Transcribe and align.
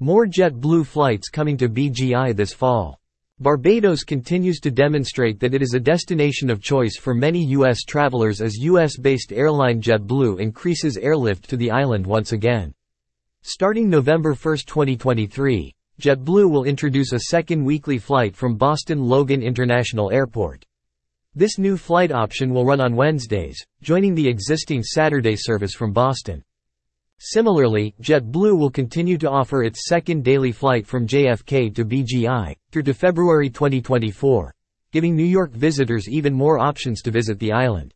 More 0.00 0.28
JetBlue 0.28 0.86
flights 0.86 1.28
coming 1.28 1.56
to 1.56 1.68
BGI 1.68 2.36
this 2.36 2.52
fall. 2.52 3.00
Barbados 3.40 4.04
continues 4.04 4.60
to 4.60 4.70
demonstrate 4.70 5.40
that 5.40 5.54
it 5.54 5.60
is 5.60 5.74
a 5.74 5.80
destination 5.80 6.50
of 6.50 6.62
choice 6.62 6.96
for 6.96 7.14
many 7.14 7.42
U.S. 7.46 7.82
travelers 7.82 8.40
as 8.40 8.58
U.S.-based 8.58 9.32
airline 9.32 9.82
JetBlue 9.82 10.38
increases 10.38 10.96
airlift 10.98 11.50
to 11.50 11.56
the 11.56 11.72
island 11.72 12.06
once 12.06 12.30
again. 12.30 12.72
Starting 13.42 13.90
November 13.90 14.34
1, 14.34 14.58
2023, 14.68 15.74
JetBlue 16.00 16.48
will 16.48 16.62
introduce 16.62 17.12
a 17.12 17.18
second 17.30 17.64
weekly 17.64 17.98
flight 17.98 18.36
from 18.36 18.56
Boston 18.56 19.00
Logan 19.00 19.42
International 19.42 20.12
Airport. 20.12 20.64
This 21.34 21.58
new 21.58 21.76
flight 21.76 22.12
option 22.12 22.54
will 22.54 22.64
run 22.64 22.80
on 22.80 22.94
Wednesdays, 22.94 23.60
joining 23.82 24.14
the 24.14 24.28
existing 24.28 24.84
Saturday 24.84 25.34
service 25.34 25.74
from 25.74 25.92
Boston. 25.92 26.44
Similarly, 27.20 27.94
JetBlue 28.00 28.56
will 28.56 28.70
continue 28.70 29.18
to 29.18 29.28
offer 29.30 29.64
its 29.64 29.88
second 29.88 30.22
daily 30.22 30.52
flight 30.52 30.86
from 30.86 31.06
JFK 31.06 31.74
to 31.74 31.84
BGI, 31.84 32.54
through 32.70 32.84
to 32.84 32.94
February 32.94 33.50
2024, 33.50 34.54
giving 34.92 35.16
New 35.16 35.24
York 35.24 35.52
visitors 35.52 36.08
even 36.08 36.32
more 36.32 36.60
options 36.60 37.02
to 37.02 37.10
visit 37.10 37.38
the 37.40 37.52
island. 37.52 37.92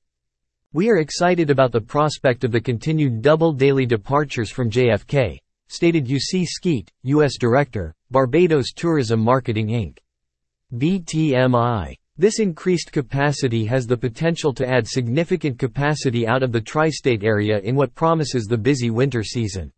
We 0.73 0.91
are 0.91 0.99
excited 0.99 1.51
about 1.51 1.71
the 1.71 1.81
prospect 1.81 2.43
of 2.43 2.51
the 2.51 2.61
continued 2.61 3.23
double 3.23 3.53
daily 3.53 3.87
departures 3.87 4.51
from 4.51 4.71
JFK, 4.71 5.39
stated 5.69 6.07
Eusi 6.07 6.45
Skeete, 6.45 6.89
U.S. 7.03 7.39
Director, 7.39 7.95
Barbados 8.11 8.73
Tourism 8.73 9.21
Marketing 9.21 9.69
Inc. 9.69 9.99
BTMI. 10.75 11.95
This 12.19 12.41
increased 12.41 12.93
capacity 12.93 13.65
has 13.65 13.87
the 13.87 13.97
potential 13.97 14.53
to 14.55 14.69
add 14.69 14.87
significant 14.87 15.59
capacity 15.59 16.27
out 16.27 16.43
of 16.43 16.53
the 16.53 16.61
tri-state 16.61 17.25
area 17.25 17.59
in 17.61 17.75
what 17.75 17.95
promises 17.95 18.45
the 18.45 18.59
busy 18.59 18.91
winter 18.91 19.23
season. 19.23 19.73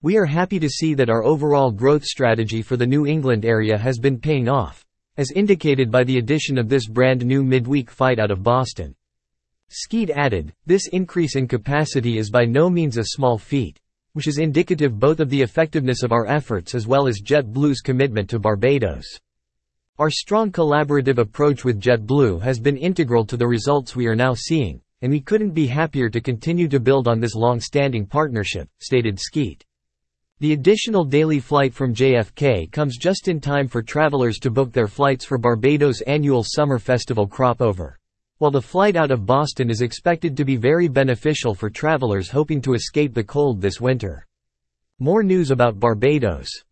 We 0.00 0.16
are 0.16 0.26
happy 0.26 0.60
to 0.60 0.68
see 0.68 0.94
that 0.94 1.10
our 1.10 1.24
overall 1.24 1.72
growth 1.72 2.04
strategy 2.04 2.62
for 2.62 2.76
the 2.76 2.86
New 2.86 3.04
England 3.04 3.44
area 3.44 3.76
has 3.76 3.98
been 3.98 4.20
paying 4.20 4.48
off, 4.48 4.84
as 5.16 5.32
indicated 5.32 5.90
by 5.90 6.04
the 6.04 6.18
addition 6.18 6.56
of 6.56 6.68
this 6.68 6.86
brand 6.86 7.26
new 7.26 7.42
midweek 7.42 7.90
flight 7.90 8.20
out 8.20 8.30
of 8.30 8.44
Boston. 8.44 8.94
Skeete 9.68 10.10
added, 10.10 10.52
this 10.66 10.86
increase 10.92 11.34
in 11.34 11.48
capacity 11.48 12.18
is 12.18 12.30
by 12.30 12.44
no 12.44 12.70
means 12.70 12.96
a 12.96 13.04
small 13.06 13.38
feat, 13.38 13.80
which 14.12 14.28
is 14.28 14.38
indicative 14.38 15.00
both 15.00 15.18
of 15.18 15.30
the 15.30 15.42
effectiveness 15.42 16.04
of 16.04 16.12
our 16.12 16.28
efforts 16.28 16.76
as 16.76 16.86
well 16.86 17.08
as 17.08 17.20
JetBlue's 17.20 17.80
commitment 17.80 18.30
to 18.30 18.38
Barbados. 18.38 19.18
Our 19.98 20.10
strong 20.10 20.52
collaborative 20.52 21.16
approach 21.16 21.64
with 21.64 21.80
JetBlue 21.80 22.42
has 22.42 22.60
been 22.60 22.76
integral 22.76 23.24
to 23.24 23.36
the 23.38 23.46
results 23.46 23.96
we 23.96 24.06
are 24.06 24.14
now 24.14 24.34
seeing, 24.34 24.82
and 25.00 25.10
we 25.10 25.22
couldn't 25.22 25.52
be 25.52 25.66
happier 25.66 26.10
to 26.10 26.20
continue 26.20 26.68
to 26.68 26.78
build 26.78 27.08
on 27.08 27.18
this 27.18 27.34
long-standing 27.34 28.04
partnership, 28.04 28.68
stated 28.78 29.18
Skeete. 29.18 29.62
The 30.40 30.52
additional 30.52 31.06
daily 31.06 31.40
flight 31.40 31.72
from 31.72 31.94
JFK 31.94 32.70
comes 32.72 32.98
just 32.98 33.28
in 33.28 33.40
time 33.40 33.68
for 33.68 33.82
travelers 33.82 34.36
to 34.40 34.50
book 34.50 34.70
their 34.70 34.86
flights 34.86 35.24
for 35.24 35.38
Barbados' 35.38 36.02
annual 36.02 36.44
summer 36.44 36.78
festival 36.78 37.26
Crop 37.26 37.62
Over. 37.62 37.98
While 38.36 38.50
the 38.50 38.60
flight 38.60 38.96
out 38.96 39.10
of 39.10 39.24
Boston 39.24 39.70
is 39.70 39.80
expected 39.80 40.36
to 40.36 40.44
be 40.44 40.56
very 40.56 40.88
beneficial 40.88 41.54
for 41.54 41.70
travelers 41.70 42.28
hoping 42.28 42.60
to 42.60 42.74
escape 42.74 43.14
the 43.14 43.24
cold 43.24 43.62
this 43.62 43.80
winter. 43.80 44.26
More 44.98 45.22
news 45.22 45.50
about 45.50 45.80
Barbados. 45.80 46.66